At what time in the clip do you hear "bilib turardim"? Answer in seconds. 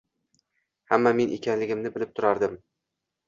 1.99-2.57